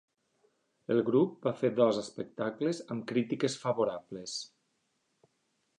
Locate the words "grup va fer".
1.09-1.69